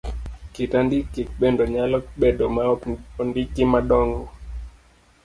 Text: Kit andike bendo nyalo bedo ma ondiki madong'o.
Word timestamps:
Kit 0.53 0.71
andike 0.79 1.21
bendo 1.39 1.63
nyalo 1.73 1.97
bedo 2.21 2.45
ma 2.55 2.63
ondiki 3.21 3.63
madong'o. 3.71 4.21